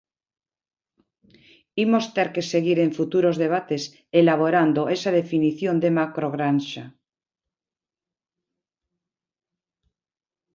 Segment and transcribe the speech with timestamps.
[1.83, 3.83] Imos ter que seguir, en futuros debates,
[4.21, 6.85] elaborando esa definición de macrogranxa.